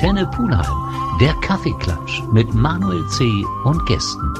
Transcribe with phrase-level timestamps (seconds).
[0.00, 3.44] Antenne Pulheim, der Kaffeeklatsch mit Manuel C.
[3.64, 4.32] und Gästen.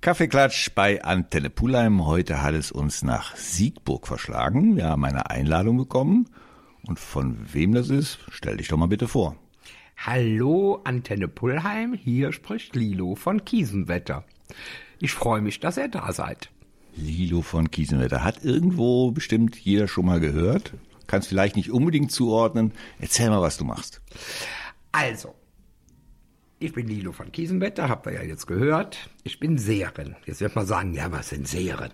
[0.00, 2.06] Kaffeeklatsch bei Antenne Pulheim.
[2.06, 4.76] Heute hat es uns nach Siegburg verschlagen.
[4.76, 6.30] Wir haben eine Einladung bekommen.
[6.86, 9.36] Und von wem das ist, stell dich doch mal bitte vor.
[9.98, 14.24] Hallo Antenne Pulheim, hier spricht Lilo von Kiesenwetter.
[14.98, 16.48] Ich freue mich, dass ihr da seid.
[16.96, 20.72] Lilo von Kiesenwetter hat irgendwo bestimmt jeder schon mal gehört.
[21.06, 22.72] Kannst vielleicht nicht unbedingt zuordnen.
[22.98, 24.00] Erzähl mal, was du machst.
[24.92, 25.34] Also,
[26.62, 29.08] ich bin Lilo von Kiesenwetter, habt ihr ja jetzt gehört.
[29.24, 30.14] Ich bin Seherin.
[30.26, 31.92] Jetzt wird man sagen, ja, was sind Seherin?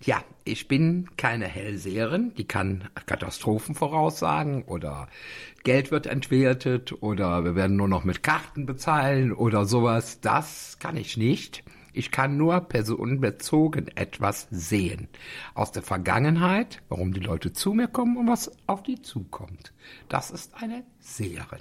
[0.00, 5.06] Ja, ich bin keine Hellseherin, die kann Katastrophen voraussagen oder
[5.62, 10.20] Geld wird entwertet oder wir werden nur noch mit Karten bezahlen oder sowas.
[10.20, 11.62] Das kann ich nicht.
[11.92, 15.06] Ich kann nur personenbezogen etwas sehen.
[15.54, 19.72] Aus der Vergangenheit, warum die Leute zu mir kommen und was auf die zukommt.
[20.08, 21.60] Das ist eine Seherin.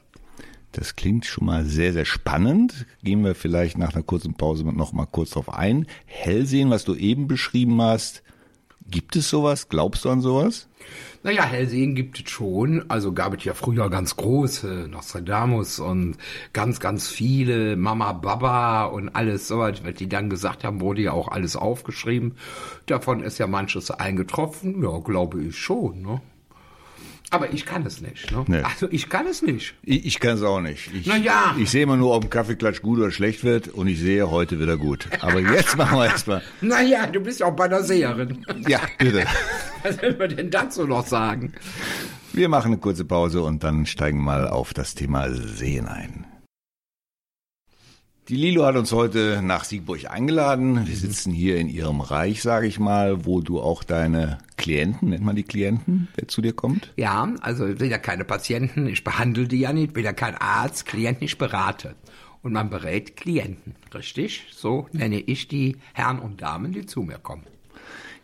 [0.72, 2.86] Das klingt schon mal sehr, sehr spannend.
[3.04, 5.86] Gehen wir vielleicht nach einer kurzen Pause noch mal kurz drauf ein.
[6.06, 8.24] Hellsehen, was du eben beschrieben hast,
[8.92, 9.70] Gibt es sowas?
[9.70, 10.68] Glaubst du an sowas?
[11.24, 12.84] Naja, Hellsehen gibt es schon.
[12.90, 16.18] Also gab es ja früher ganz große Nostradamus und
[16.52, 21.14] ganz, ganz viele Mama, Baba und alles so, was die dann gesagt haben, wurde ja
[21.14, 22.36] auch alles aufgeschrieben.
[22.86, 24.84] Davon ist ja manches eingetroffen.
[24.84, 26.02] Ja, glaube ich schon.
[26.02, 26.22] Ne?
[27.32, 28.30] Aber ich kann es nicht.
[28.32, 28.44] Ne?
[28.48, 28.62] Nee.
[28.62, 29.74] Also ich kann es nicht.
[29.84, 30.94] Ich, ich kann es auch nicht.
[30.94, 31.56] Ich, naja.
[31.58, 34.60] ich sehe immer nur, ob ein Kaffeeklatsch gut oder schlecht wird und ich sehe heute
[34.60, 35.08] wieder gut.
[35.22, 36.42] Aber jetzt machen wir erstmal.
[36.60, 38.46] Naja, du bist auch bei der Seherin.
[38.68, 39.26] Ja, bitte.
[39.84, 41.54] Was will man denn dazu noch sagen?
[42.34, 46.26] Wir machen eine kurze Pause und dann steigen mal auf das Thema Sehen ein.
[48.28, 50.88] Die Lilo hat uns heute nach Siegburg eingeladen.
[50.88, 55.24] Wir sitzen hier in ihrem Reich, sage ich mal, wo du auch deine Klienten, nennt
[55.24, 56.94] man die Klienten, wer zu dir kommt?
[56.98, 60.36] Ja, also ich bin ja keine Patienten, ich behandle die ja nicht, bin ja kein
[60.36, 61.96] Arzt, Klienten, ich berate.
[62.44, 64.46] Und man berät Klienten, richtig?
[64.52, 67.44] So nenne ich die Herren und Damen, die zu mir kommen.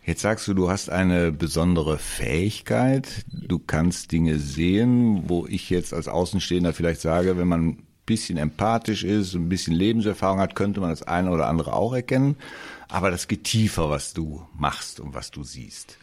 [0.04, 3.24] Jetzt sagst du, du hast eine besondere Fähigkeit.
[3.30, 9.04] Du kannst Dinge sehen, wo ich jetzt als Außenstehender vielleicht sage, wenn man bisschen empathisch
[9.04, 12.36] ist, ein bisschen Lebenserfahrung hat, könnte man das eine oder andere auch erkennen.
[12.88, 15.98] Aber das geht tiefer, was du machst und was du siehst.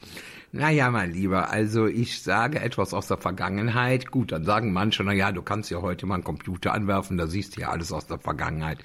[0.55, 4.09] Naja, mein Lieber, also ich sage etwas aus der Vergangenheit.
[4.09, 7.27] Gut, dann sagen manche, na ja, du kannst ja heute mal einen Computer anwerfen, da
[7.27, 8.77] siehst du ja alles aus der Vergangenheit.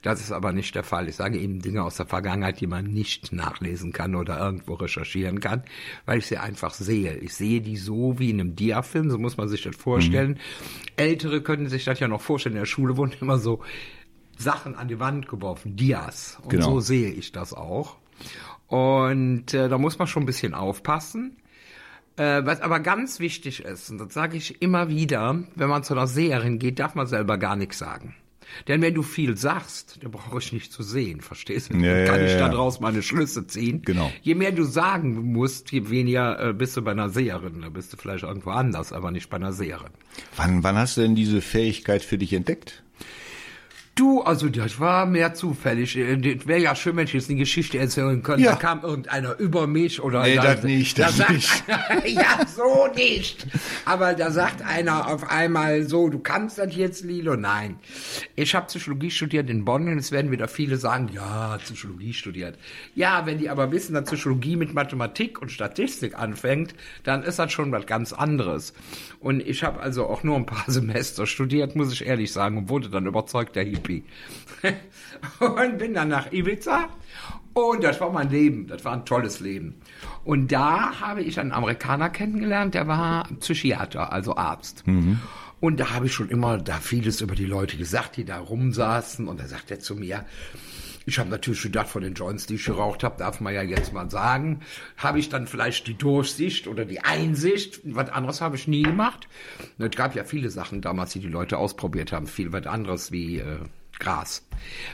[0.00, 1.06] Das ist aber nicht der Fall.
[1.06, 5.38] Ich sage eben Dinge aus der Vergangenheit, die man nicht nachlesen kann oder irgendwo recherchieren
[5.40, 5.64] kann,
[6.06, 7.18] weil ich sie einfach sehe.
[7.18, 10.30] Ich sehe die so wie in einem Diafilm, so muss man sich das vorstellen.
[10.30, 10.36] Mhm.
[10.96, 12.54] Ältere können sich das ja noch vorstellen.
[12.54, 13.62] In der Schule wurden immer so
[14.38, 16.38] Sachen an die Wand geworfen, Dias.
[16.40, 16.70] Und genau.
[16.70, 17.98] so sehe ich das auch.
[18.68, 21.36] Und äh, da muss man schon ein bisschen aufpassen.
[22.16, 25.94] Äh, was aber ganz wichtig ist, und das sage ich immer wieder, wenn man zu
[25.94, 28.14] einer Seherin geht, darf man selber gar nichts sagen.
[28.66, 31.76] Denn wenn du viel sagst, dann brauche ich nicht zu sehen, verstehst du?
[31.76, 32.48] Ja, kann ja, ich ja.
[32.48, 33.82] daraus meine Schlüsse ziehen.
[33.82, 34.10] Genau.
[34.22, 37.60] Je mehr du sagen musst, je weniger äh, bist du bei einer Seherin.
[37.60, 39.92] Da bist du vielleicht irgendwo anders, aber nicht bei einer Seherin.
[40.36, 42.82] Wann, wann hast du denn diese Fähigkeit für dich entdeckt?
[43.98, 45.94] Du, also das war mehr zufällig.
[45.94, 48.44] Das wäre ja schön, wenn ich jetzt eine Geschichte erzählen könnte.
[48.44, 48.52] Ja.
[48.52, 50.22] Da kam irgendeiner über mich oder.
[50.22, 51.64] Nee, das nicht, das da nicht.
[51.66, 53.48] Einer, ja, so nicht.
[53.86, 57.34] Aber da sagt einer auf einmal so, du kannst das jetzt, Lilo?
[57.34, 57.80] Nein.
[58.36, 62.56] Ich habe Psychologie studiert in Bonn und es werden wieder viele sagen, ja, Psychologie studiert.
[62.94, 66.72] Ja, wenn die aber wissen, dass Psychologie mit Mathematik und Statistik anfängt,
[67.02, 68.74] dann ist das schon was ganz anderes.
[69.18, 72.68] Und ich habe also auch nur ein paar Semester studiert, muss ich ehrlich sagen, und
[72.68, 74.04] wurde dann überzeugt, der Hippie Hippie.
[75.40, 76.88] und bin dann nach Ibiza
[77.54, 78.66] und das war mein Leben.
[78.66, 79.74] Das war ein tolles Leben.
[80.24, 84.86] Und da habe ich einen Amerikaner kennengelernt, der war Psychiater, also Arzt.
[84.86, 85.20] Mhm.
[85.60, 89.26] Und da habe ich schon immer da vieles über die Leute gesagt, die da rumsaßen.
[89.26, 90.24] Und da sagt er zu mir,
[91.08, 93.94] ich habe natürlich gedacht, von den Joints, die ich geraucht habe, darf man ja jetzt
[93.94, 94.60] mal sagen,
[94.98, 97.80] habe ich dann vielleicht die Durchsicht oder die Einsicht.
[97.84, 99.26] Was anderes habe ich nie gemacht.
[99.78, 102.26] Es gab ja viele Sachen damals, die die Leute ausprobiert haben.
[102.26, 103.58] Viel was anderes wie äh,
[103.98, 104.46] Gras.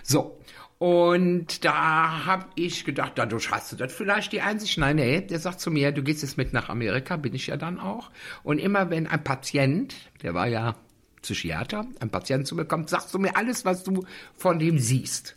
[0.05, 0.39] So.
[0.79, 4.79] Und da habe ich gedacht, dadurch hast du das vielleicht die Einsicht.
[4.79, 7.57] Nein, nee, der sagt zu mir, du gehst jetzt mit nach Amerika, bin ich ja
[7.57, 8.11] dann auch.
[8.45, 10.77] Und immer wenn ein Patient, der war ja
[11.23, 14.05] Psychiater, ein Patient zu mir kommt, sagst du mir alles, was du
[14.37, 15.37] von dem siehst.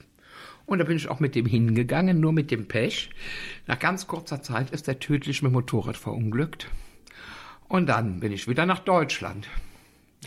[0.68, 3.10] Und da bin ich auch mit dem hingegangen, nur mit dem Pech.
[3.68, 6.70] Nach ganz kurzer Zeit ist er tödlich mit dem Motorrad verunglückt.
[7.70, 9.48] Und dann bin ich wieder nach Deutschland.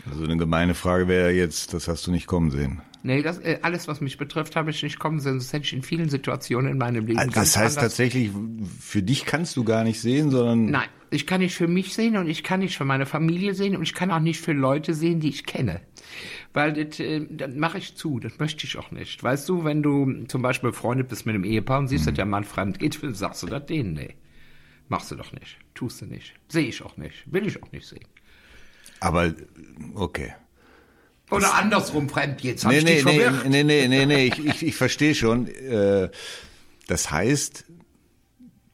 [0.09, 2.81] Also eine gemeine Frage wäre jetzt, das hast du nicht kommen sehen.
[3.03, 5.35] Nee, das, äh, alles, was mich betrifft, habe ich nicht kommen sehen.
[5.35, 8.31] Das hätte ich in vielen Situationen in meinem Leben also Das heißt tatsächlich,
[8.79, 10.65] für dich kannst du gar nicht sehen, sondern.
[10.65, 10.89] Nein.
[11.13, 13.83] Ich kann nicht für mich sehen und ich kann nicht für meine Familie sehen und
[13.83, 15.81] ich kann auch nicht für Leute sehen, die ich kenne.
[16.53, 19.21] Weil das, äh, das mache ich zu, das möchte ich auch nicht.
[19.21, 22.25] Weißt du, wenn du zum Beispiel befreundet bist mit einem Ehepaar und siehst, dass der
[22.25, 23.93] Mann fremd geht, sagst du das denen?
[23.93, 24.15] Nee.
[24.87, 25.57] Machst du doch nicht.
[25.73, 26.33] Tust du nicht.
[26.47, 27.23] Sehe ich auch nicht.
[27.25, 28.07] Will ich auch nicht sehen.
[28.99, 29.33] Aber,
[29.95, 30.33] okay.
[31.29, 32.65] Oder andersrum fremd jetzt.
[32.65, 35.47] Nee, nee, nee, nee, nee, nee, nee, ich, ich, ich verstehe schon.
[35.47, 36.09] Äh,
[36.87, 37.65] Das heißt,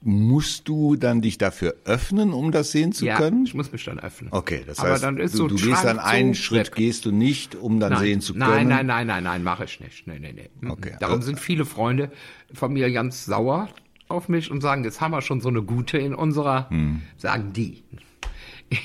[0.01, 3.45] musst du dann dich dafür öffnen, um das sehen zu ja, können?
[3.45, 4.31] ich muss mich dann öffnen.
[4.31, 6.75] Okay, das heißt, du, so du gehst dann einen Schritt, weg.
[6.75, 8.45] gehst du nicht, um dann nein, sehen zu können.
[8.45, 10.05] Nein, nein, nein, nein, nein, mache ich nicht.
[10.07, 10.49] Nee, nee, nee.
[10.61, 10.71] Mhm.
[10.71, 12.11] Okay, Darum sind viele Freunde
[12.53, 13.69] von mir ganz sauer
[14.07, 17.01] auf mich und sagen, jetzt haben wir schon so eine gute in unserer, Hm.
[17.17, 17.83] sagen die,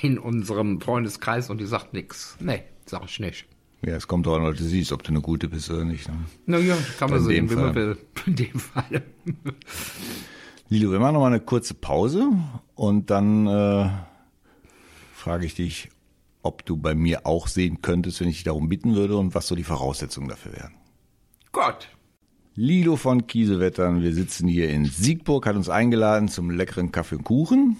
[0.03, 2.37] in unserem Freundeskreis und die sagt nix.
[2.41, 3.47] Nee, sag ich nicht.
[3.85, 6.09] Ja, es kommt auch an, was du siehst, ob du eine gute bist oder nicht.
[6.09, 6.15] Ne?
[6.47, 7.99] Naja, kann man sehen, wie man will.
[8.27, 9.03] In dem Fall.
[10.73, 12.31] Lilo, wir machen noch mal eine kurze Pause
[12.77, 13.91] und dann äh,
[15.13, 15.91] frage ich dich,
[16.43, 19.49] ob du bei mir auch sehen könntest, wenn ich dich darum bitten würde und was
[19.49, 20.73] so die Voraussetzungen dafür wären.
[21.53, 21.91] Gott.
[22.55, 27.25] Lilo von Kiesewettern, wir sitzen hier in Siegburg, hat uns eingeladen zum leckeren Kaffee und
[27.25, 27.77] Kuchen.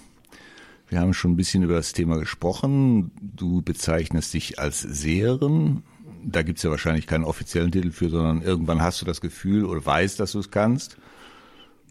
[0.87, 3.09] Wir haben schon ein bisschen über das Thema gesprochen.
[3.19, 5.81] Du bezeichnest dich als Seherin.
[6.23, 9.83] Da gibt's ja wahrscheinlich keinen offiziellen Titel für, sondern irgendwann hast du das Gefühl oder
[9.83, 10.97] weißt, dass du es kannst.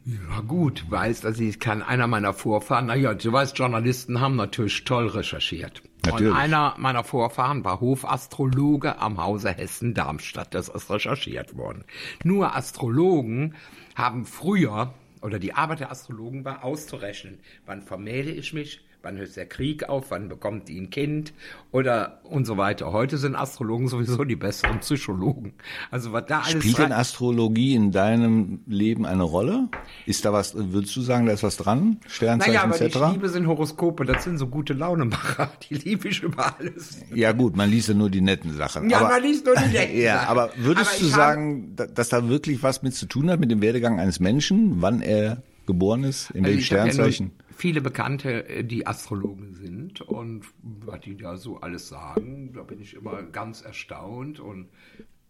[0.05, 1.81] Ja gut, weiß, dass ich kann.
[1.83, 5.83] Einer meiner Vorfahren, naja, du weißt, Journalisten haben natürlich toll recherchiert.
[6.05, 6.33] Natürlich.
[6.33, 10.55] Und einer meiner Vorfahren war Hofastrologe am Hause Hessen-Darmstadt.
[10.55, 11.85] Das ist recherchiert worden.
[12.25, 13.55] Nur Astrologen
[13.95, 19.35] haben früher, oder die Arbeit der Astrologen war auszurechnen, wann vermähle ich mich, wann hört
[19.37, 21.33] der Krieg auf, wann bekommt die ein Kind
[21.71, 22.93] oder und so weiter.
[22.93, 25.55] Heute sind Astrologen sowieso die besseren Psychologen.
[25.91, 29.69] Also was da alles Spielt denn Astrologie in deinem Leben eine Rolle?
[30.07, 31.99] Ist da was, würdest du sagen, da ist was dran?
[32.07, 32.97] Sternzeichen Naja, aber die etc.?
[32.97, 37.01] ich liebe sind Horoskope, das sind so gute Launemacher, die liebe ich über alles.
[37.15, 38.89] Ja gut, man liest ja nur die netten Sachen.
[38.89, 40.29] Ja, aber, man liest nur die netten Ja, Sachen.
[40.29, 43.51] aber würdest Aber du sagen, da- dass da wirklich was mit zu tun hat mit
[43.51, 47.33] dem Werdegang eines Menschen, wann er geboren ist, in welchem Also ja Sternzeichen?
[47.63, 52.81] Viele Bekannte, äh, die Astrologen sind und was die da so alles sagen, da bin
[52.81, 54.67] ich immer ganz erstaunt und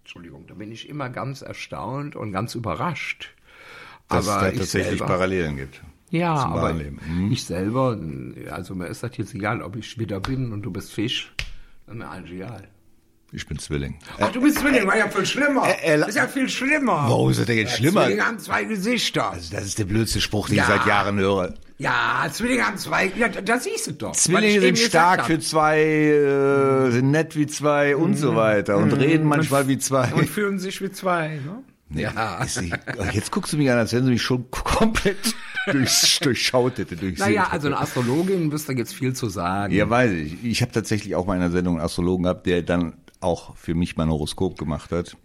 [0.00, 3.34] Entschuldigung, da bin ich immer ganz erstaunt und ganz überrascht.
[4.08, 5.82] dass es da ich tatsächlich selber- Parallelen gibt.
[6.10, 6.72] Ja, aber.
[6.74, 7.30] Mhm.
[7.30, 7.98] ich selber,
[8.50, 11.32] also mir ist das jetzt egal, ob ich Widder bin und du bist Fisch,
[11.86, 12.68] ist mir eigentlich egal.
[13.34, 13.98] Ich bin Zwilling.
[14.20, 15.64] Ach, du bist Zwilling, war ja viel schlimmer.
[15.82, 17.04] äh, äh, ist ja viel schlimmer.
[17.08, 18.02] Warum ist das denn jetzt schlimmer?
[18.04, 19.30] Zwillinge haben zwei Gesichter.
[19.32, 20.64] Also das ist der blödste Spruch, den Ja.
[20.64, 21.54] ich seit Jahren höre.
[21.78, 24.12] Ja, Zwillinge haben zwei, ja, das siehst du doch.
[24.12, 29.26] Zwillinge sind stark für zwei, äh, sind nett wie zwei und so weiter und reden
[29.26, 30.08] manchmal wie zwei.
[30.08, 30.12] Mhm.
[30.14, 31.62] Und fühlen sich wie zwei, ne?
[32.00, 32.42] Ja.
[32.42, 32.72] Ist sie-
[33.12, 35.34] Jetzt guckst du mich an, als wenn du mich schon komplett
[35.72, 36.96] durchs, durchschaut hätte.
[37.18, 39.74] Naja, also eine Astrologin müsste jetzt viel zu sagen.
[39.74, 40.44] Ja, weiß ich.
[40.44, 43.74] Ich habe tatsächlich auch mal in einer Sendung einen Astrologen gehabt, der dann auch für
[43.74, 45.16] mich mein Horoskop gemacht hat.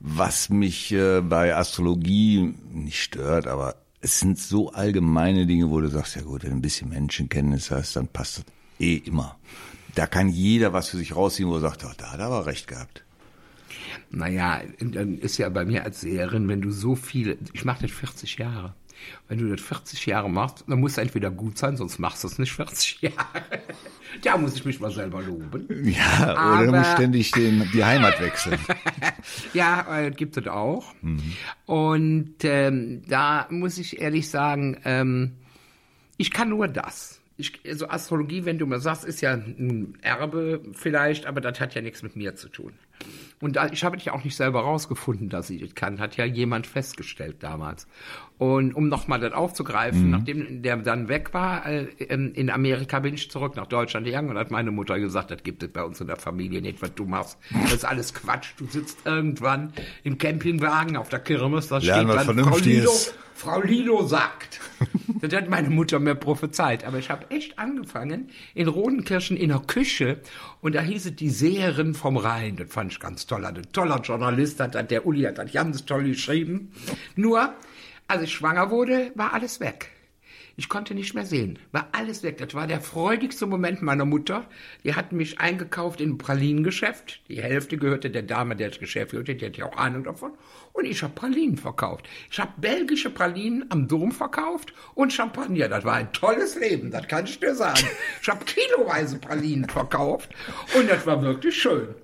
[0.00, 5.88] Was mich äh, bei Astrologie nicht stört, aber es sind so allgemeine Dinge, wo du
[5.88, 8.44] sagst, ja gut, wenn du ein bisschen Menschenkenntnis hast, dann passt das
[8.78, 9.36] eh immer.
[9.94, 12.46] Da kann jeder was für sich rausziehen, wo er sagt, ach, da hat er aber
[12.46, 13.04] recht gehabt.
[14.10, 17.90] Naja, dann ist ja bei mir als Seherin, wenn du so viele, ich mache das
[17.90, 18.74] 40 Jahre.
[19.28, 22.28] Wenn du das 40 Jahre machst, dann musst du entweder gut sein, sonst machst du
[22.28, 23.16] es nicht 40 Jahre.
[24.22, 25.88] Da muss ich mich mal selber loben.
[25.88, 28.58] Ja, oder du Aber- musst ständig den, die Heimat wechseln.
[29.54, 30.92] Ja, äh, gibt es auch.
[31.00, 31.20] Mhm.
[31.66, 35.36] Und ähm, da muss ich ehrlich sagen, ähm,
[36.16, 37.20] ich kann nur das.
[37.36, 41.74] Ich, also Astrologie, wenn du mir sagst, ist ja ein Erbe vielleicht, aber das hat
[41.76, 42.72] ja nichts mit mir zu tun.
[43.42, 46.66] Und ich habe dich auch nicht selber rausgefunden, dass ich das kann, hat ja jemand
[46.66, 47.86] festgestellt damals.
[48.36, 53.14] Und um nochmal das aufzugreifen, nachdem der dann weg war, äh, ähm, in Amerika bin
[53.14, 56.00] ich zurück nach Deutschland gegangen und hat meine Mutter gesagt, das gibt es bei uns
[56.00, 57.38] in der Familie nicht, was du machst.
[57.64, 58.52] Das ist alles Quatsch.
[58.58, 59.72] Du sitzt irgendwann
[60.04, 63.06] im Campingwagen auf der Kirmes, da steht Lern was dann Vernünftiges.
[63.06, 64.60] Lilo, Frau Lilo sagt.
[65.22, 66.84] Das hat meine Mutter mir prophezeit.
[66.84, 70.20] Aber ich habe echt angefangen in Rodenkirchen in der Küche
[70.62, 72.56] und da hieß es die Seherin vom Rhein.
[72.56, 73.44] Das fand ich ganz toll.
[73.44, 76.72] Ein toller Journalist hat das, der Uli hat das ganz toll geschrieben.
[77.16, 77.52] Nur,
[78.08, 79.90] als ich schwanger wurde, war alles weg.
[80.60, 81.58] Ich konnte nicht mehr sehen.
[81.72, 82.36] War alles weg.
[82.36, 84.44] Das war der freudigste Moment meiner Mutter.
[84.84, 87.22] Die hat mich eingekauft in ein Pralinengeschäft.
[87.28, 89.34] Die Hälfte gehörte der Dame, der das Geschäft führte.
[89.34, 90.32] Die hat ja auch Ahnung davon.
[90.74, 92.06] Und ich habe Pralinen verkauft.
[92.30, 95.70] Ich habe belgische Pralinen am Dom verkauft und Champagner.
[95.70, 97.88] Das war ein tolles Leben, das kann ich dir sagen.
[98.20, 100.28] Ich habe kiloweise Pralinen verkauft
[100.76, 101.94] und das war wirklich schön.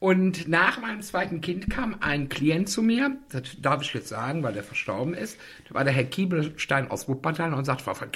[0.00, 4.44] Und nach meinem zweiten Kind kam ein Klient zu mir, das darf ich jetzt sagen,
[4.44, 5.38] weil der verstorben ist.
[5.68, 8.10] Da war der Herr Kiebelstein aus Wuppertal und sagt, Frau von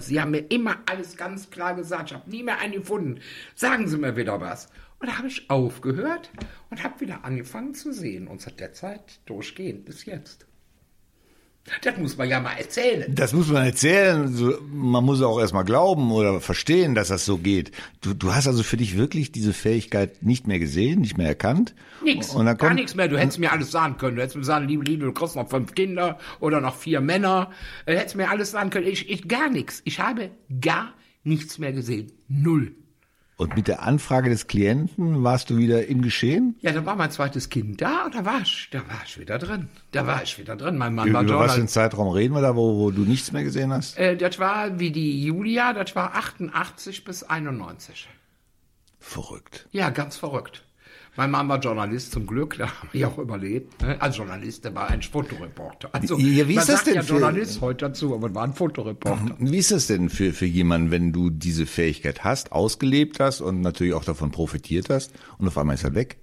[0.00, 3.20] Sie haben mir immer alles ganz klar gesagt, ich habe nie mehr einen gefunden.
[3.54, 4.68] Sagen Sie mir wieder was.
[4.98, 6.30] Und da habe ich aufgehört
[6.70, 8.26] und habe wieder angefangen zu sehen.
[8.26, 10.47] Und seit der Zeit durchgehend bis jetzt.
[11.82, 13.14] Das muss man ja mal erzählen.
[13.14, 14.34] Das muss man erzählen.
[14.72, 17.72] Man muss auch erstmal glauben oder verstehen, dass das so geht.
[18.00, 21.74] Du, du hast also für dich wirklich diese Fähigkeit nicht mehr gesehen, nicht mehr erkannt.
[22.02, 23.08] Nix, Und dann gar kommt, nichts mehr.
[23.08, 24.16] Du hättest mir alles sagen können.
[24.16, 27.50] Du hättest mir sagen, liebe Liebe, du kriegst noch fünf Kinder oder noch vier Männer.
[27.86, 28.86] Du hättest mir alles sagen können.
[28.86, 29.82] Ich, ich gar nichts.
[29.84, 30.94] Ich habe gar
[31.24, 32.12] nichts mehr gesehen.
[32.28, 32.74] Null.
[33.38, 36.56] Und mit der Anfrage des Klienten warst du wieder im Geschehen?
[36.60, 39.38] Ja, da war mein zweites Kind da und da war ich, da war ich wieder
[39.38, 39.68] drin.
[39.92, 40.76] Da war ich wieder drin.
[40.76, 41.68] Mein Mann war Über was für einen.
[41.68, 43.96] Zeitraum reden wir da, wo, wo du nichts mehr gesehen hast?
[43.96, 48.08] Äh, das war wie die Julia, das war 88 bis 91.
[48.98, 49.68] Verrückt.
[49.70, 50.64] Ja, ganz verrückt.
[51.18, 53.74] Mein Mann war Journalist zum Glück, da habe ich auch überlebt.
[53.98, 55.88] Als Journalist, der war ein Fotoreporter.
[55.90, 58.52] Also, Ja, wie ist man das denn ja für- Journalist heute dazu, aber war ein
[58.52, 59.34] Fotoreporter.
[59.40, 63.62] Wie ist das denn für, für jemanden, wenn du diese Fähigkeit hast, ausgelebt hast und
[63.62, 66.18] natürlich auch davon profitiert hast und auf einmal ist er weg?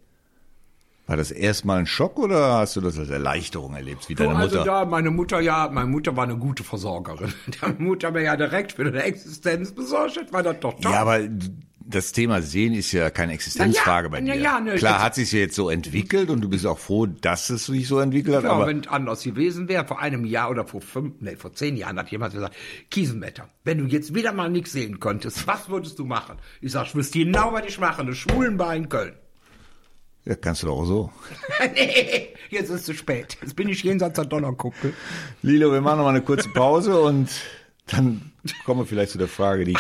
[1.08, 4.60] War das erstmal ein Schock oder hast du das als Erleichterung erlebt, wie deine also
[4.60, 4.66] Mutter?
[4.72, 7.34] da, meine Mutter ja, meine Mutter war eine gute Versorgerin.
[7.62, 10.92] Meine Mutter mir ja direkt für eine Existenz besorgt, doch toll.
[10.92, 11.20] ja, aber
[11.88, 14.42] das Thema Sehen ist ja keine Existenzfrage Na bei ja, dir.
[14.42, 17.50] ja, ne, Klar hat sich ja jetzt so entwickelt und du bist auch froh, dass
[17.52, 20.50] es sich so entwickelt hat, Ja, aber wenn es anders gewesen wäre, vor einem Jahr
[20.50, 22.56] oder vor fünf, nee, vor zehn Jahren hat jemand gesagt,
[22.90, 26.38] Kiesenwetter, wenn du jetzt wieder mal nichts sehen könntest, was würdest du machen?
[26.60, 29.14] Ich sag, ich wüsste genau, was ich mache, eine Schwulenbar in Köln.
[30.26, 31.12] ja, kannst du doch auch so.
[31.76, 33.38] nee, jetzt ist es zu spät.
[33.42, 34.92] Jetzt bin ich jenseits der Donnerkuppel.
[35.44, 37.30] Lilo, wir machen noch mal eine kurze Pause und
[37.88, 38.32] dann
[38.66, 39.78] kommen wir vielleicht zu der Frage, die ich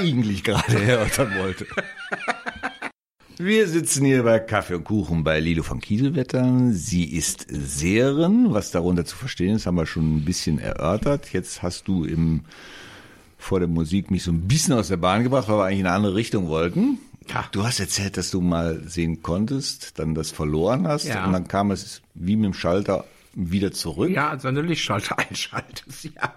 [0.00, 1.66] eigentlich gerade erörtern wollte.
[3.38, 6.74] Wir sitzen hier bei Kaffee und Kuchen bei Lilo von Kieselwettern.
[6.74, 8.48] Sie ist Seherin.
[8.52, 11.32] Was darunter zu verstehen ist, haben wir schon ein bisschen erörtert.
[11.32, 12.42] Jetzt hast du im,
[13.38, 15.86] vor der Musik mich so ein bisschen aus der Bahn gebracht, weil wir eigentlich in
[15.86, 16.98] eine andere Richtung wollten.
[17.30, 17.46] Ja.
[17.50, 21.24] Du hast erzählt, dass du mal sehen konntest, dann das verloren hast Ja.
[21.24, 24.10] und dann kam es wie mit dem Schalter wieder zurück.
[24.10, 26.34] Ja, als wenn du Lichtschalter einschaltest, ja.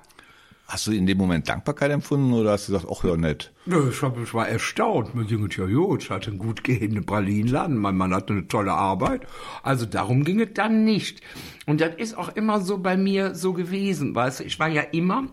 [0.67, 3.51] Hast du in dem Moment Dankbarkeit empfunden oder hast du gesagt, ach ja, nett?
[3.65, 5.11] Nö, ich, hab, ich war erstaunt.
[5.27, 6.03] Ging es ja gut.
[6.03, 7.77] Ich hatte einen gut gehenden Pralinenladen.
[7.77, 9.27] Mein Mann hatte eine tolle Arbeit.
[9.61, 11.21] Also darum ging es dann nicht.
[11.65, 14.15] Und das ist auch immer so bei mir so gewesen.
[14.15, 15.27] Weißt du, ich war ja immer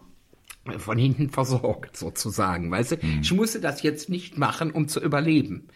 [0.78, 2.70] von hinten versorgt sozusagen.
[2.70, 5.68] Weißt du, ich musste das jetzt nicht machen, um zu überleben.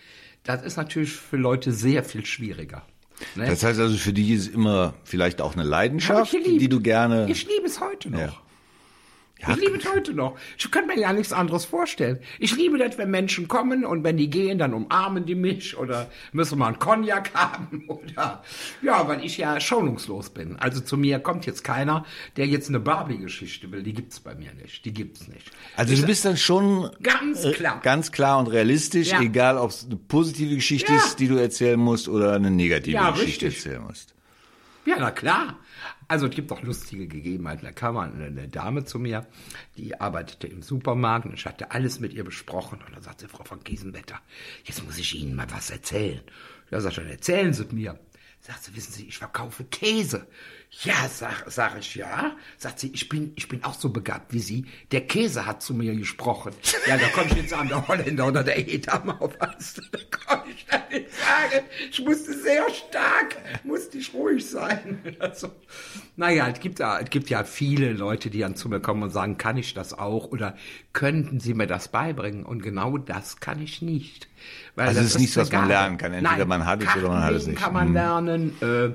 [0.42, 2.82] Das ist natürlich für Leute sehr viel schwieriger.
[3.34, 3.46] Ne?
[3.46, 7.26] Das heißt also, für dich ist immer vielleicht auch eine Leidenschaft, die du gerne.
[7.30, 8.18] Ich liebe es heute noch.
[8.18, 8.32] Ja.
[9.36, 10.38] Ich liebe es heute noch.
[10.56, 12.18] Ich kann mir ja nichts anderes vorstellen.
[12.38, 16.08] Ich liebe das, wenn Menschen kommen und wenn die gehen, dann umarmen die mich oder
[16.32, 18.42] müssen mal einen Cognac haben oder
[18.80, 20.56] ja, weil ich ja schonungslos bin.
[20.60, 23.82] Also zu mir kommt jetzt keiner, der jetzt eine Barbie-Geschichte will.
[23.82, 24.84] Die gibt's bei mir nicht.
[24.84, 25.50] Die gibt's nicht.
[25.76, 27.80] Also du bist dann schon Ganz äh, klar.
[27.82, 29.20] ganz klar und realistisch, Ja.
[29.20, 30.98] egal ob es eine positive Geschichte Ja.
[30.98, 33.66] ist, die du erzählen musst, oder eine negative Ja, Geschichte richtig.
[33.66, 34.14] erzählen musst.
[34.86, 35.58] Ja, na klar.
[36.08, 37.64] Also es gibt auch lustige Gegebenheiten.
[37.64, 39.26] Da kam eine, Dame zu mir,
[39.76, 42.80] die arbeitete im Supermarkt und ich hatte alles mit ihr besprochen.
[42.86, 44.20] Und dann sagt sie, Frau von Giesenwetter,
[44.64, 46.20] jetzt muss ich Ihnen mal was erzählen.
[46.70, 47.98] Ja, sagt dann erzählen Sie mir.
[48.40, 50.26] Sagt sie, wissen Sie, ich verkaufe Käse.
[50.82, 52.32] Ja, sag, sag ich, ja.
[52.58, 54.66] Sagt sie, ich bin, ich bin auch so begabt wie Sie.
[54.90, 56.52] Der Käse hat zu mir gesprochen.
[56.86, 59.86] Ja, da konnte ich jetzt sagen, der Holländer oder der Edam aufpassen.
[59.92, 61.64] Da konnte ich dann nicht sagen.
[61.90, 64.98] Ich musste sehr stark, musste ich ruhig sein.
[65.20, 65.52] Also,
[66.16, 69.10] naja, es gibt, ja, es gibt ja viele Leute, die dann zu mir kommen und
[69.10, 70.26] sagen, kann ich das auch?
[70.32, 70.56] Oder
[70.92, 72.44] könnten Sie mir das beibringen?
[72.44, 74.28] Und genau das kann ich nicht.
[74.74, 76.12] Weil Also das es ist nichts, was man lernen kann.
[76.12, 77.60] Entweder Nein, man hat es oder man hat es nicht.
[77.62, 77.94] kann man Mhm.
[77.94, 78.90] lernen, äh,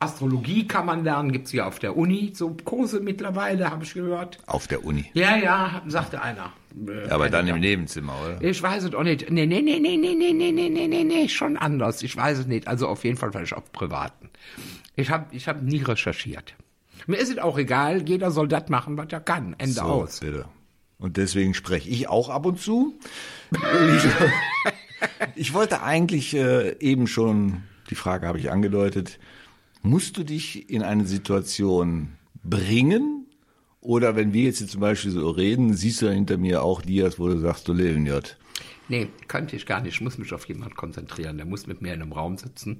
[0.00, 4.38] Astrologie kann man lernen, gibt's ja auf der Uni, so Kurse mittlerweile, habe ich gehört.
[4.46, 5.04] Auf der Uni.
[5.12, 6.52] Ja, ja, sagte einer.
[6.88, 7.60] Äh, Aber dann im.
[7.60, 8.42] Nebenzimmer, oder?
[8.42, 9.30] Ich weiß es auch nicht.
[9.30, 12.02] Nee, nee, nee, nee, nee, nee, nee, nee, nee, nee, nee, schon anders.
[12.02, 12.66] Ich weiß es nicht.
[12.66, 14.30] Also auf jeden Fall vielleicht auf privaten.
[14.96, 16.54] Ich habe ich hab nie recherchiert.
[17.06, 19.54] Mir ist es auch egal, jeder soll das machen, was er kann.
[19.58, 20.20] Ende So, aus.
[20.20, 20.46] bitte.
[20.98, 22.94] Und deswegen spreche ich auch ab und zu.
[25.34, 29.18] ich wollte eigentlich äh, eben schon, die Frage habe ich angedeutet,
[29.82, 33.26] musst du dich in eine Situation bringen?
[33.80, 36.82] Oder wenn wir jetzt hier zum Beispiel so reden, siehst du da hinter mir auch
[36.82, 38.36] Dias, wo du sagst, du leben J.
[38.88, 39.94] Nee, könnte ich gar nicht.
[39.94, 41.36] Ich muss mich auf jemanden konzentrieren.
[41.36, 42.78] Der muss mit mir in einem Raum sitzen,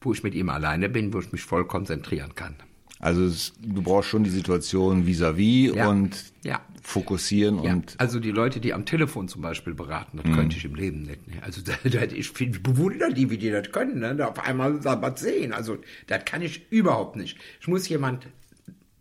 [0.00, 2.54] wo ich mit ihm alleine bin, wo ich mich voll konzentrieren kann.
[3.00, 5.88] Also es, du brauchst schon die Situation vis-à-vis Ja.
[5.88, 6.60] und Ja.
[6.82, 10.64] fokussieren Ja, und also die Leute, die am Telefon zum Beispiel beraten, das könnte ich
[10.64, 11.26] im Leben nicht.
[11.28, 11.34] Ne?
[11.42, 14.16] Also da, da, ich bewundere die, wie die das können, ne?
[14.16, 15.52] da auf einmal was sehen.
[15.52, 15.78] Also
[16.08, 17.38] das kann ich überhaupt nicht.
[17.60, 18.26] Ich muss jemand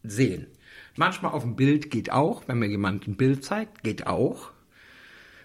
[0.04, 0.48] sehen.
[0.96, 4.52] Manchmal auf dem Bild geht auch, wenn mir jemand ein Bild zeigt, geht auch,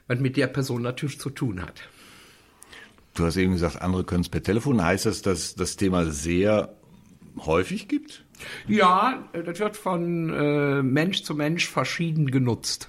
[0.08, 1.82] was mit der Person natürlich zu tun hat.
[3.14, 4.82] du hast eben gesagt, andere können es per Telefon.
[4.82, 6.74] Heißt das, dass das Thema sehr
[7.38, 8.24] häufig gibt?
[8.66, 12.88] Ja, das wird von äh, Mensch zu Mensch verschieden genutzt.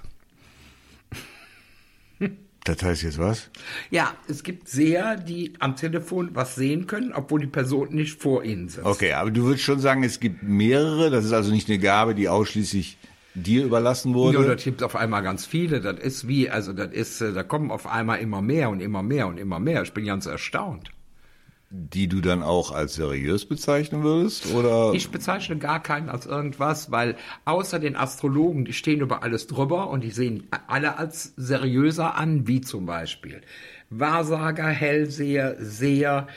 [2.64, 3.50] Das heißt jetzt was?
[3.90, 8.42] Ja, es gibt Seher, die am Telefon was sehen können, obwohl die Person nicht vor
[8.42, 8.86] ihnen sitzt.
[8.86, 11.10] Okay, aber du würdest schon sagen, es gibt mehrere.
[11.10, 12.96] Das ist also nicht eine Gabe, die ausschließlich
[13.34, 14.40] dir überlassen wurde.
[14.40, 15.82] Ja, das gibt auf einmal ganz viele.
[15.82, 19.02] Das ist wie, also das ist, äh, da kommen auf einmal immer mehr und immer
[19.02, 19.82] mehr und immer mehr.
[19.82, 20.90] Ich bin ganz erstaunt.
[21.76, 24.54] Die du dann auch als seriös bezeichnen würdest?
[24.54, 24.92] Oder?
[24.94, 29.90] Ich bezeichne gar keinen als irgendwas, weil außer den Astrologen, die stehen über alles drüber
[29.90, 33.40] und die sehen alle als seriöser an, wie zum Beispiel
[33.90, 36.28] Wahrsager, Hellseher, Seher,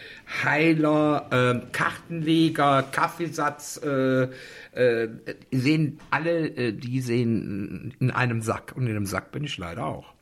[0.44, 4.30] Heiler, äh, Kartenleger, Kaffeesatz, äh,
[4.74, 5.10] äh,
[5.52, 9.86] sehen alle, äh, die sehen in einem Sack und in dem Sack bin ich leider
[9.86, 10.17] auch.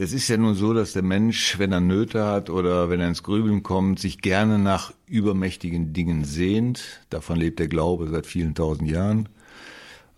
[0.00, 3.08] Das ist ja nun so, dass der Mensch, wenn er Nöte hat oder wenn er
[3.08, 7.02] ins Grübeln kommt, sich gerne nach übermächtigen Dingen sehnt.
[7.10, 9.28] Davon lebt der Glaube seit vielen tausend Jahren.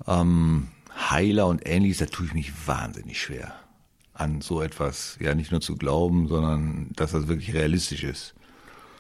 [0.06, 0.68] Ähm,
[1.10, 3.56] Heiler und ähnliches, da tue ich mich wahnsinnig schwer,
[4.14, 8.34] an so etwas, ja nicht nur zu glauben, sondern dass das wirklich realistisch ist.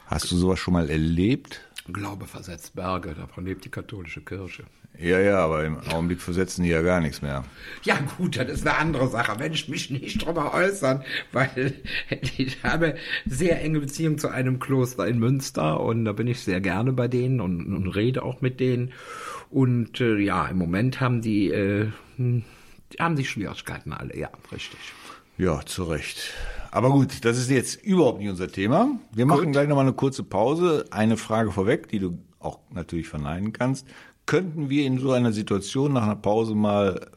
[0.06, 1.60] Hast du sowas schon mal erlebt?
[1.92, 4.64] Glaube versetzt Berge, davon lebt die katholische Kirche.
[4.98, 7.44] Ja, ja, aber im Augenblick versetzen die ja gar nichts mehr.
[7.82, 9.38] Ja gut, das ist eine andere Sache.
[9.38, 11.74] Wenn ich mich nicht drüber äußern, weil
[12.36, 12.96] ich habe
[13.26, 17.08] sehr enge Beziehung zu einem Kloster in Münster und da bin ich sehr gerne bei
[17.08, 18.92] denen und, und rede auch mit denen.
[19.50, 21.88] Und äh, ja, im Moment haben die, äh,
[22.98, 24.78] haben die Schwierigkeiten alle, ja, richtig.
[25.38, 26.34] Ja, zu Recht.
[26.70, 28.98] Aber gut, das ist jetzt überhaupt nicht unser Thema.
[29.14, 30.84] Wir machen gleich nochmal eine kurze Pause.
[30.90, 33.86] Eine Frage vorweg, die du auch natürlich verneinen kannst.
[34.26, 37.10] Könnten wir in so einer Situation nach einer Pause mal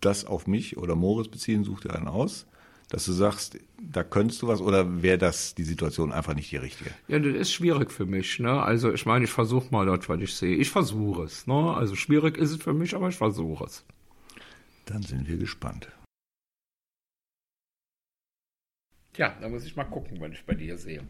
[0.00, 1.64] das auf mich oder Moritz beziehen?
[1.64, 2.46] Such dir einen aus.
[2.88, 6.56] Dass du sagst, da könntest du was oder wäre das die Situation einfach nicht die
[6.56, 6.90] richtige?
[7.06, 8.60] Ja, das ist schwierig für mich, ne?
[8.60, 10.56] Also ich meine, ich versuche mal dort, was ich sehe.
[10.56, 11.74] Ich versuche es, ne?
[11.74, 13.84] Also schwierig ist es für mich, aber ich versuche es.
[14.86, 15.88] Dann sind wir gespannt.
[19.20, 21.02] Tja, da muss ich mal gucken, was ich bei dir sehe.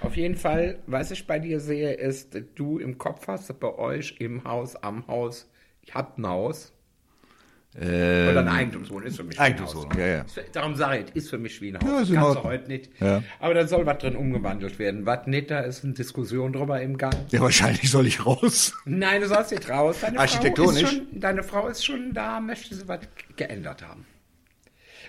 [0.00, 3.72] Auf jeden Fall, was ich bei dir sehe, ist, dass du im Kopf hast, bei
[3.78, 5.48] euch im Haus, am Haus,
[5.86, 6.72] ihr habt ein Haus.
[7.80, 10.22] Ähm, Oder eine Eigentumswohnung ist für mich Eigentumswohnung, wie ein ja, ja.
[10.24, 10.40] Haus.
[10.50, 11.88] Darum sage ich, ist für mich wie ein Haus.
[11.88, 12.90] Ja, ist kannst du heute nicht.
[13.00, 13.22] Ja.
[13.38, 15.06] Aber da soll was drin umgewandelt werden.
[15.06, 17.14] Was nicht, da ist eine Diskussion drüber im Gang.
[17.30, 18.72] Ja, wahrscheinlich soll ich raus.
[18.84, 19.98] Nein, du sollst nicht raus.
[20.00, 20.82] Deine Frau, Architektonisch?
[20.82, 22.98] ist schon, deine Frau ist schon da, möchte sie was
[23.36, 24.04] geändert haben.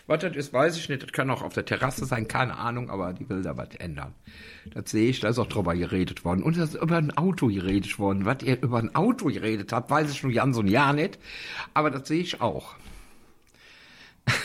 [0.08, 1.02] Was das ist, weiß ich nicht.
[1.02, 4.14] Das kann auch auf der Terrasse sein, keine Ahnung, aber die will da was ändern.
[4.74, 6.44] Das sehe ich, da ist auch drüber geredet worden.
[6.44, 8.26] Und da ist über ein Auto geredet worden.
[8.26, 11.18] Was ihr über ein Auto geredet habt, weiß ich nur ganz und ja nicht.
[11.74, 12.76] Aber das sehe ich auch.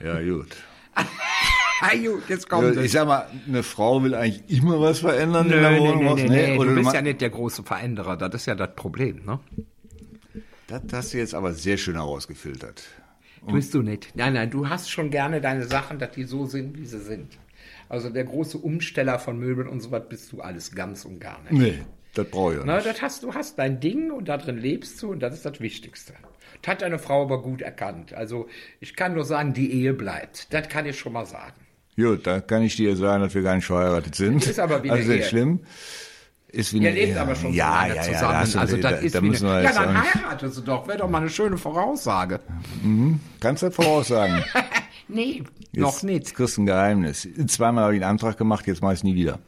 [0.00, 0.56] Ja, gut.
[2.04, 5.54] Gut, jetzt kommt Ja, ich sag mal, eine Frau will eigentlich immer was verändern Nö,
[5.56, 6.14] in der Wohnung.
[6.14, 6.58] nee, nee, Nee, nee.
[6.58, 8.16] oder Du bist ja nicht der große Veränderer.
[8.16, 9.40] Das ist ja das Problem, ne?
[10.68, 12.84] Das hast du jetzt aber sehr schön herausgefiltert.
[13.48, 14.12] Tust du nicht.
[14.14, 17.38] Nein, nein, du hast schon gerne deine Sachen, dass die so sind, wie sie sind.
[17.88, 21.40] Also der große Umsteller von Möbeln und so was bist du alles ganz und gar
[21.42, 21.52] nicht.
[21.52, 21.78] Nee,
[22.14, 22.86] das brauche ich auch Na, nicht.
[22.86, 25.60] das hast, du hast dein Ding und da drin lebst du und das ist das
[25.60, 26.14] Wichtigste.
[26.62, 28.12] Das hat deine Frau aber gut erkannt.
[28.14, 28.48] Also
[28.80, 30.52] ich kann nur sagen, die Ehe bleibt.
[30.54, 31.54] Das kann ich schon mal sagen.
[31.96, 34.46] Gut, da kann ich dir sagen, dass wir gar nicht verheiratet sind.
[34.46, 35.22] Ist aber wie also Ehe.
[35.24, 35.60] schlimm.
[36.52, 37.20] Ist wie Ihr eine lebt Ehe.
[37.20, 38.32] aber schon ja, so lange ja, ja, zusammen.
[38.32, 40.86] da also das da, ist da wie eine, Ja, jetzt dann heiratest du doch.
[40.86, 42.40] Wäre doch mal eine schöne Voraussage.
[43.40, 44.44] Kannst du voraussagen?
[45.08, 46.34] Nee, Jetzt noch nicht.
[46.34, 47.28] kriegst du ein Geheimnis.
[47.48, 49.40] Zweimal habe ich einen Antrag gemacht, jetzt mache ich es nie wieder.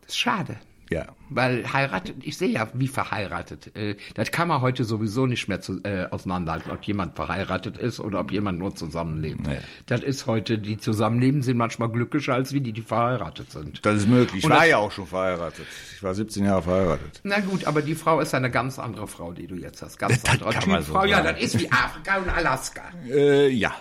[0.00, 0.56] Das ist schade.
[0.92, 1.06] Ja.
[1.30, 3.74] Weil heiratet, ich sehe ja, wie verheiratet.
[3.76, 8.00] Äh, das kann man heute sowieso nicht mehr zu, äh, auseinanderhalten, ob jemand verheiratet ist
[8.00, 9.46] oder ob jemand nur zusammenlebt.
[9.46, 9.58] Nee.
[9.86, 13.84] Das ist heute, die zusammenleben, sind manchmal glücklicher als wie die, die verheiratet sind.
[13.86, 14.38] Das ist möglich.
[14.40, 15.66] Ich Und war das- ja auch schon verheiratet.
[15.96, 17.20] Ich war 17 Jahre verheiratet.
[17.24, 19.98] Na gut, aber die Frau ist eine ganz andere Frau, die du jetzt hast.
[19.98, 21.04] Ganz Das andere man so Typfrau.
[21.06, 22.82] ja, das ist wie Afrika und Alaska.
[23.08, 23.72] Äh, ja.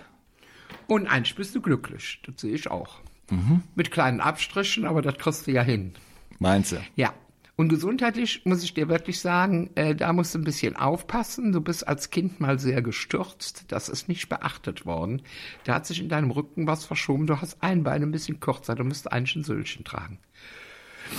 [0.87, 2.21] Und eigentlich bist du glücklich.
[2.25, 2.99] Das sehe ich auch.
[3.29, 3.63] Mhm.
[3.75, 5.93] Mit kleinen Abstrichen, aber das kriegst du ja hin.
[6.41, 6.77] Meinst du?
[6.95, 7.13] Ja.
[7.55, 11.51] Und gesundheitlich muss ich dir wirklich sagen, äh, da musst du ein bisschen aufpassen.
[11.51, 13.65] Du bist als Kind mal sehr gestürzt.
[13.67, 15.21] Das ist nicht beachtet worden.
[15.65, 17.27] Da hat sich in deinem Rücken was verschoben.
[17.27, 18.73] Du hast ein Bein ein bisschen kürzer.
[18.73, 20.17] Du müsst eigentlich ein Söhlchen tragen.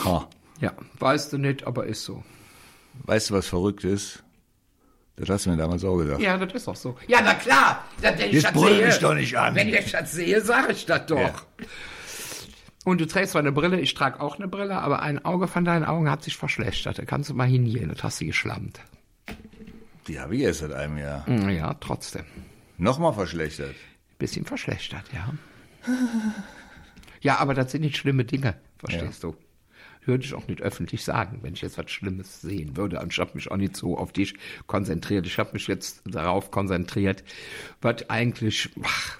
[0.04, 0.28] Ha.
[0.60, 2.24] Ja, weißt du nicht, aber ist so.
[3.04, 4.24] Weißt du, was verrückt ist?
[5.14, 6.20] Das hast du mir damals auch gesagt.
[6.20, 6.96] Ja, das ist auch so.
[7.06, 7.84] Ja, na klar.
[8.00, 9.54] Das, wenn ich Jetzt das sehe, mich doch nicht an.
[9.54, 11.18] Wenn ich das sehe, sage ich das doch.
[11.18, 11.34] Ja.
[12.84, 15.64] Und du trägst zwar eine Brille, ich trage auch eine Brille, aber ein Auge von
[15.64, 16.98] deinen Augen hat sich verschlechtert.
[16.98, 18.80] Da kannst du mal hingehen, das hast du geschlammt.
[20.08, 21.28] Die habe ich erst seit einem Jahr.
[21.28, 22.24] Ja, trotzdem.
[22.78, 23.76] Nochmal verschlechtert.
[24.18, 25.32] Bisschen verschlechtert, ja.
[27.20, 29.36] Ja, aber das sind nicht schlimme Dinge, verstehst du?
[30.04, 32.98] Würde ich auch nicht öffentlich sagen, wenn ich jetzt was Schlimmes sehen würde.
[32.98, 34.34] Und ich habe mich auch nicht so auf dich
[34.66, 35.26] konzentriert.
[35.26, 37.22] Ich habe mich jetzt darauf konzentriert,
[37.80, 39.18] was eigentlich, ach,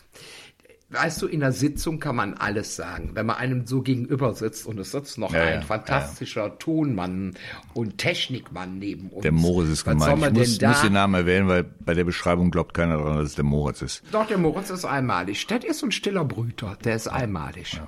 [0.92, 3.10] weißt du, in der Sitzung kann man alles sagen.
[3.14, 7.34] Wenn man einem so gegenüber sitzt und es sitzt noch Ja, ein ja, fantastischer Tonmann
[7.74, 9.22] und Technikmann neben uns.
[9.22, 10.36] Der Moritz ist was gemeint.
[10.38, 13.34] Ich muss, muss den Namen erwähnen, weil bei der Beschreibung glaubt keiner daran, dass es
[13.34, 14.02] der Moritz ist.
[14.12, 15.46] Doch, der Moritz ist einmalig.
[15.46, 16.76] Das ist so ein stiller Brüter.
[16.84, 17.80] Der ist einmalig.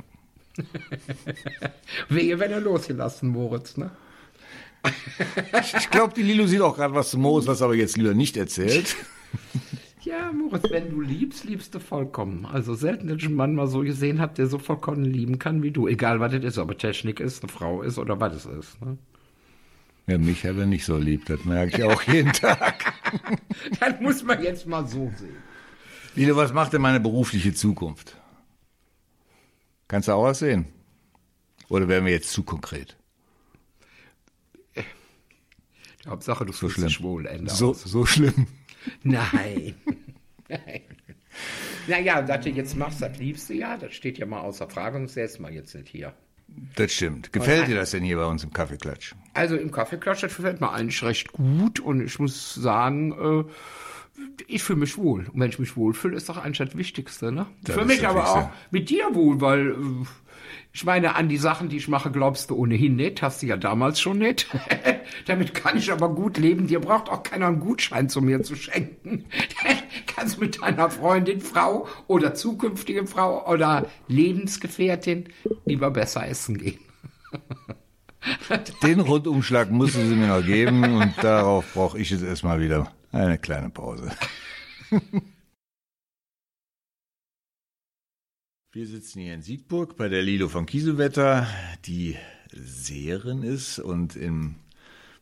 [2.08, 3.90] Wehe, wenn er losgelassen, Moritz, ne?
[5.76, 8.36] Ich glaube, die Lilo sieht auch gerade was zu Moritz, was aber jetzt lieber nicht
[8.36, 8.96] erzählt.
[10.04, 12.44] Ja, Moritz, wenn du liebst, liebst du vollkommen.
[12.46, 15.62] Also selten, dass ich einen Mann mal so gesehen habe, der so vollkommen lieben kann
[15.62, 15.88] wie du.
[15.88, 18.80] Egal, was das ist, ob es Technik ist, eine Frau ist oder was es ist.
[18.82, 18.98] Ne?
[20.06, 22.92] Ja, mich hat er nicht so lieb, das merke ich auch jeden Tag.
[23.80, 25.36] Das muss man jetzt mal so sehen.
[26.14, 28.16] Lilo, was macht denn meine berufliche Zukunft?
[29.88, 30.66] Kannst du auch was sehen?
[31.68, 32.96] Oder wären wir jetzt zu konkret?
[36.06, 36.88] Hauptsache, du fühlst schlimm.
[36.88, 37.82] dich wohl, Ende So, aus.
[37.84, 38.46] so schlimm.
[39.02, 39.74] Nein.
[40.48, 40.80] Nein.
[41.86, 43.76] Naja, dass du jetzt machst, das liebst du ja.
[43.76, 46.14] Das steht ja mal außer Frage und das setzt mal jetzt nicht hier.
[46.76, 47.32] Das stimmt.
[47.32, 49.14] Gefällt dir das denn hier bei uns im Kaffeeklatsch?
[49.32, 53.44] Also im Kaffeeklatsch, das gefällt mir eigentlich recht gut und ich muss sagen, äh,
[54.46, 55.26] ich fühle mich wohl.
[55.32, 57.46] Und wenn ich mich wohlfühle, ist doch eigentlich das Wichtigste, ne?
[57.62, 59.74] Das Für mich aber auch mit dir wohl, weil äh,
[60.74, 63.56] ich meine, an die Sachen, die ich mache, glaubst du ohnehin nicht, hast du ja
[63.56, 64.48] damals schon nicht.
[65.26, 66.66] Damit kann ich aber gut leben.
[66.66, 69.24] Dir braucht auch keiner einen Gutschein zu mir zu schenken.
[70.08, 75.28] Kannst mit deiner Freundin, Frau oder zukünftige Frau oder Lebensgefährtin
[75.64, 76.80] lieber besser essen gehen.
[78.82, 82.90] Den Rundumschlag musst du sie mir noch geben und darauf brauche ich jetzt erstmal wieder
[83.12, 84.10] eine kleine Pause.
[88.74, 91.46] Wir sitzen hier in Siegburg bei der Lilo von Kieselwetter,
[91.84, 92.16] die
[92.52, 94.56] Seherin ist und im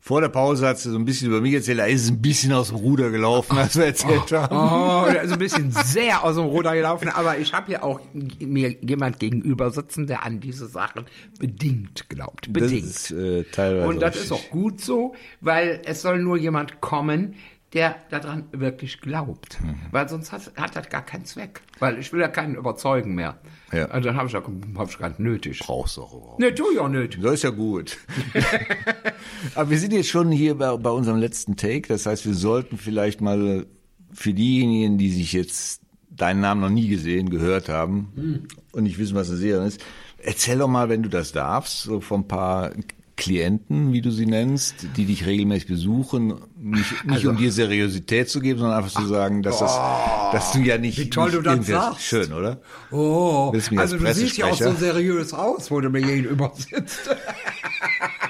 [0.00, 2.20] vor der Pause hat sie so ein bisschen über mich erzählt, da ist es ein
[2.22, 4.56] bisschen aus dem Ruder gelaufen, als wir erzählt haben.
[4.56, 8.00] Oh, also ein bisschen sehr aus dem Ruder gelaufen, aber ich habe hier auch
[8.40, 11.04] mir jemand gegenüber sitzen, der an diese Sachen
[11.38, 12.46] bedingt glaubt.
[12.46, 12.84] Das Bedingt.
[12.84, 14.24] ist äh, teilweise Und das richtig.
[14.24, 17.34] ist auch gut so, weil es soll nur jemand kommen,
[17.72, 19.58] der daran wirklich glaubt.
[19.62, 19.76] Mhm.
[19.90, 21.62] Weil sonst hat, hat das gar keinen Zweck.
[21.78, 23.38] Weil ich will ja keinen überzeugen mehr.
[23.72, 23.86] Ja.
[23.86, 24.42] Also dann habe ich ja
[24.76, 25.60] hab ich gar nicht nötig.
[25.60, 26.40] brauchst du auch überhaupt.
[26.40, 27.22] Ne, tu ich auch nicht.
[27.22, 27.98] Das ist ja gut.
[29.54, 31.88] Aber wir sind jetzt schon hier bei, bei unserem letzten Take.
[31.88, 33.66] Das heißt, wir sollten vielleicht mal
[34.12, 35.80] für diejenigen, die sich jetzt
[36.10, 39.82] deinen Namen noch nie gesehen, gehört haben und nicht wissen, was eine Serie ist,
[40.18, 42.72] erzähl doch mal, wenn du das darfst, so von ein paar
[43.16, 48.40] Klienten, wie du sie nennst, die dich regelmäßig besuchen, nicht, nicht um dir Seriosität zu
[48.40, 49.78] geben, sondern einfach zu sagen, dass das,
[50.32, 52.02] dass du ja nicht, wie toll nicht du das sagst.
[52.02, 52.60] Schön, oder?
[52.90, 57.14] Oh, also als du siehst ja auch so seriös aus, wo du mir gegenüber sitzt.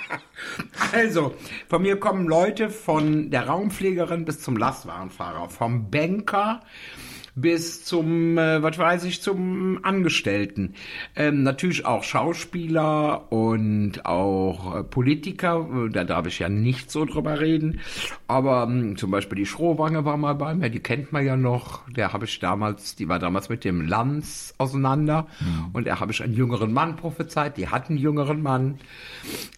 [0.92, 1.34] also,
[1.68, 6.60] von mir kommen Leute von der Raumpflegerin bis zum Lastwagenfahrer, vom Banker
[7.34, 10.74] bis zum, äh, was weiß ich, zum Angestellten.
[11.16, 17.04] Ähm, natürlich auch Schauspieler und auch äh, Politiker, äh, da darf ich ja nicht so
[17.04, 17.80] drüber reden.
[18.28, 21.88] Aber ähm, zum Beispiel die Schrohwange war mal bei mir, die kennt man ja noch.
[21.88, 25.26] Der habe ich damals, die war damals mit dem Lanz auseinander.
[25.72, 28.78] Und da habe ich einen jüngeren Mann prophezeit, die hat einen jüngeren Mann.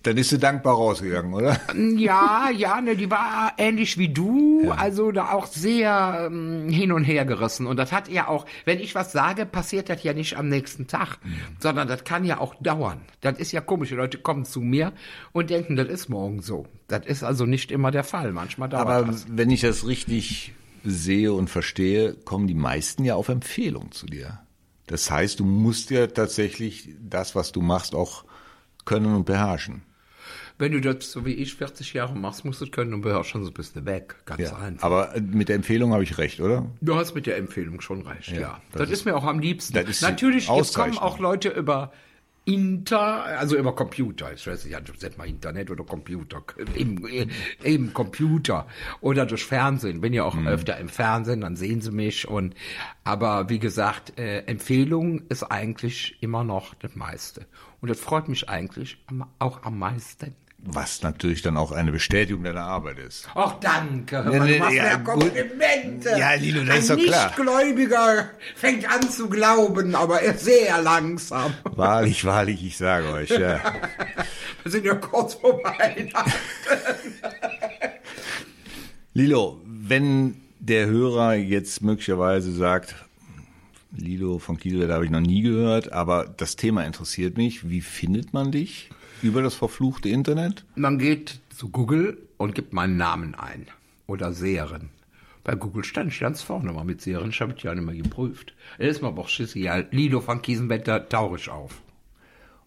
[0.03, 1.59] Dann ist sie dankbar rausgegangen, oder?
[1.97, 7.05] Ja, ja, ne, die war ähnlich wie du, also da auch sehr ähm, hin und
[7.05, 7.64] her gerissen.
[7.67, 10.87] Und das hat ja auch, wenn ich was sage, passiert das ja nicht am nächsten
[10.87, 11.19] Tag,
[11.59, 13.01] sondern das kann ja auch dauern.
[13.21, 13.91] Das ist ja komisch.
[13.91, 14.93] Die Leute kommen zu mir
[15.33, 16.67] und denken, das ist morgen so.
[16.89, 18.33] Das ist also nicht immer der Fall.
[18.33, 19.27] Manchmal dauert Aber das.
[19.29, 24.41] wenn ich das richtig sehe und verstehe, kommen die meisten ja auf Empfehlung zu dir.
[24.87, 28.25] Das heißt, du musst ja tatsächlich das, was du machst, auch
[28.85, 29.83] können und beherrschen.
[30.57, 33.43] Wenn du das so wie ich 40 Jahre machst, musst du es können und beherrschen,
[33.43, 34.15] sonst bist du weg.
[34.25, 34.85] Ganz einfach.
[34.85, 36.71] Aber mit der Empfehlung habe ich recht, oder?
[36.81, 38.61] Du hast mit der Empfehlung schon recht, ja.
[38.73, 39.77] das Das, ist, mir auch am liebsten.
[39.79, 41.93] ist Natürlich, jetzt kommen auch Leute über
[42.47, 44.31] Inter, also über Computer.
[44.35, 46.43] Ich weiß nicht, sag mal Internet oder Computer.
[46.77, 47.03] Eben,
[47.63, 48.67] eben Computer.
[49.01, 50.03] Oder durch Fernsehen.
[50.03, 50.47] Bin ja auch Mhm.
[50.49, 52.29] öfter im Fernsehen, dann sehen sie mich.
[52.29, 52.55] Und
[53.03, 57.47] aber wie gesagt, äh, Empfehlung ist eigentlich immer noch das meiste.
[57.81, 58.99] Und das freut mich eigentlich
[59.39, 60.35] auch am meisten.
[60.67, 63.29] Was natürlich dann auch eine Bestätigung deiner Arbeit ist.
[63.35, 64.17] Ach, danke.
[64.17, 65.21] Ja, du nee, machst ja, mir gut.
[65.21, 66.09] Komplimente.
[66.19, 67.27] Ja, Lilo, das Ein ist doch klar.
[67.27, 71.53] Nichtgläubiger fängt an zu glauben, aber er sehr langsam.
[71.65, 73.61] Wahrlich, wahrlich, ich sage euch, ja.
[74.63, 76.33] Wir sind ja kurz vor Weihnachten.
[79.13, 82.95] Lilo, wenn der Hörer jetzt möglicherweise sagt,
[83.93, 87.69] Lilo von Kieselwetter habe ich noch nie gehört, aber das Thema interessiert mich.
[87.69, 88.89] Wie findet man dich?
[89.25, 90.67] Über das verfluchte Internet?
[90.77, 93.69] Man geht zu Google und gibt meinen Namen ein.
[94.07, 94.91] Oder Serien.
[95.45, 97.95] Bei Google stand ich ganz vorne mal mit Serien, ich habe ich ja nicht mehr
[97.95, 98.53] geprüft.
[98.79, 99.89] Aber auch scheißegal.
[99.93, 101.81] Lido von Kiesenwetter tauche ich auf.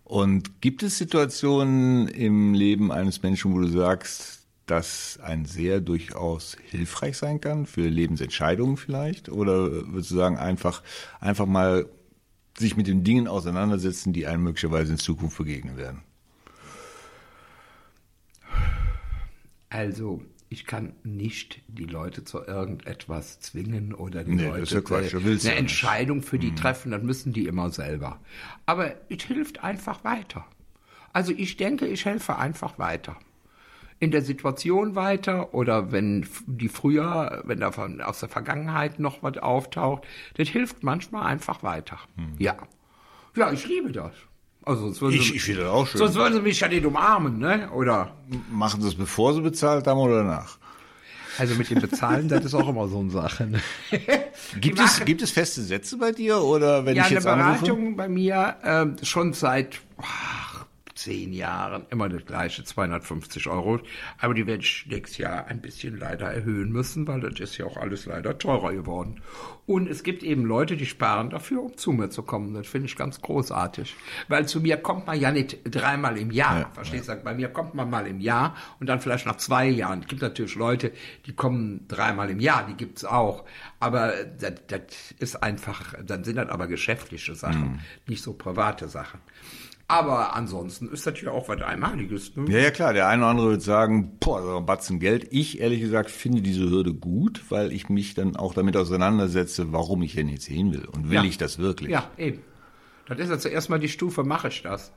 [0.03, 6.57] Und gibt es Situationen im Leben eines Menschen, wo du sagst, dass ein Seher durchaus
[6.71, 9.29] hilfreich sein kann für Lebensentscheidungen vielleicht?
[9.29, 10.81] Oder würdest du sagen, einfach,
[11.19, 11.85] einfach mal
[12.57, 16.01] sich mit den Dingen auseinandersetzen, die einem möglicherweise in Zukunft begegnen werden?
[19.69, 25.31] Also, ich kann nicht die Leute zu irgendetwas zwingen oder die Nee, Leute ja eine
[25.43, 25.51] ja.
[25.51, 25.57] Mhm.
[25.57, 28.19] Entscheidung für die treffen, dann müssen die immer selber.
[28.65, 30.45] Aber es hilft einfach weiter.
[31.11, 33.17] Also ich denke, ich helfe einfach weiter.
[33.99, 39.23] In der Situation weiter oder wenn die früher, wenn da von, aus der Vergangenheit noch
[39.23, 41.99] was auftaucht, das hilft manchmal einfach weiter.
[42.37, 42.55] Ja.
[43.35, 44.13] Ja, ich liebe das.
[44.67, 45.15] Also sonst würden.
[45.15, 45.99] Ich- sie- ich finde das auch schön.
[45.99, 47.69] Sonst würden sie mich ja nicht umarmen, ne?
[47.71, 48.11] Oder
[48.51, 50.57] Machen sie es, bevor sie bezahlt haben oder danach?
[51.39, 53.45] Also mit dem Bezahlen, das ist auch immer so eine Sache.
[53.45, 53.61] Ne?
[54.59, 57.59] Gibt es, gibt es feste Sätze bei dir oder wenn Ja, ich eine jetzt anrufe?
[57.59, 60.65] Beratung bei mir ähm, schon seit ach,
[61.07, 63.79] zehn Jahren immer das gleiche, 250 Euro.
[64.17, 67.65] Aber die werde ich nächstes Jahr ein bisschen leider erhöhen müssen, weil das ist ja
[67.65, 69.21] auch alles leider teurer geworden.
[69.65, 72.53] Und es gibt eben Leute, die sparen dafür, um zu mir zu kommen.
[72.53, 73.95] Das finde ich ganz großartig.
[74.27, 76.59] Weil zu mir kommt man ja nicht dreimal im Jahr.
[76.59, 77.15] Ja, verstehst du?
[77.15, 80.01] Bei mir kommt man mal im Jahr und dann vielleicht nach zwei Jahren.
[80.01, 80.91] Es gibt natürlich Leute,
[81.25, 83.45] die kommen dreimal im Jahr, die gibt's auch.
[83.79, 84.81] Aber das, das
[85.19, 89.21] ist einfach, dann sind das aber geschäftliche Sachen, nicht so private Sachen.
[89.89, 92.35] Aber ansonsten ist das ja auch was Einmaliges.
[92.35, 92.51] Ne?
[92.51, 92.91] Ja, ja, klar.
[92.93, 95.27] Der eine oder andere wird sagen, boah, so ein Batzen Geld.
[95.31, 100.01] Ich, ehrlich gesagt, finde diese Hürde gut, weil ich mich dann auch damit auseinandersetze, warum
[100.01, 100.85] ich denn jetzt hin will.
[100.85, 101.23] Und will Ja.
[101.23, 101.89] ich das wirklich?
[101.89, 102.41] Ja, eben.
[103.07, 104.91] Das ist ja zuerst mal die Stufe, mache ich das.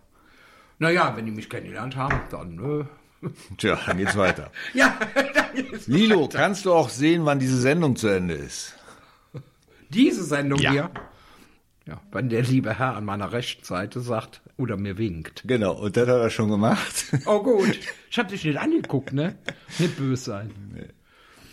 [0.80, 2.80] Naja, wenn die mich kennengelernt haben, dann,
[3.22, 4.50] äh, Tja, dann geht's weiter.
[4.74, 4.98] ja,
[5.34, 8.74] dann ist Lilo, kannst du auch sehen, wann diese Sendung zu Ende ist?
[9.90, 10.70] diese Sendung Ja.
[10.72, 10.90] hier.
[11.90, 15.42] Ja, wenn der liebe Herr an meiner rechten Seite sagt oder mir winkt.
[15.44, 17.06] Genau, und das hat er schon gemacht.
[17.26, 17.78] Oh gut,
[18.10, 19.34] ich hab dich nicht angeguckt, ne?
[19.80, 20.50] Nicht böse sein.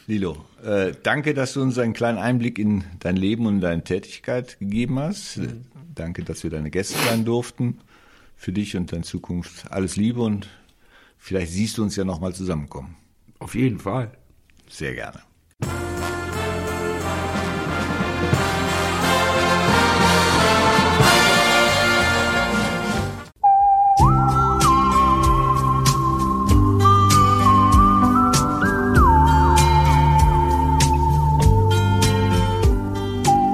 [0.05, 4.59] Lilo, äh, danke, dass du uns einen kleinen Einblick in dein Leben und deine Tätigkeit
[4.59, 5.37] gegeben hast.
[5.37, 5.47] Äh,
[5.95, 7.79] Danke, dass wir deine Gäste sein durften.
[8.35, 10.47] Für dich und deine Zukunft alles Liebe und
[11.17, 12.95] vielleicht siehst du uns ja nochmal zusammenkommen.
[13.39, 14.11] Auf jeden Fall.
[14.69, 15.21] Sehr gerne.